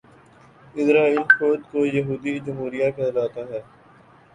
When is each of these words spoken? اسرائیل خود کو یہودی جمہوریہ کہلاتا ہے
اسرائیل 0.75 1.19
خود 1.29 1.59
کو 1.71 1.85
یہودی 1.87 2.37
جمہوریہ 2.39 2.89
کہلاتا 2.95 3.41
ہے 3.49 3.61